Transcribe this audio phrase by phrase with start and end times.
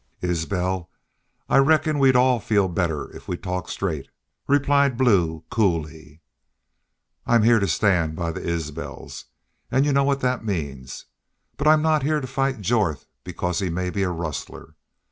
[0.21, 0.89] "Isbel,
[1.47, 4.09] I reckon we'd all feel better if we talk straight,"
[4.47, 6.23] replied Blue, coolly.
[7.27, 9.25] "I'm heah to stand by the Isbels.
[9.69, 11.05] An' y'u know what thet means.
[11.55, 14.73] But I'm not heah to fight Jorth because he may be a rustler.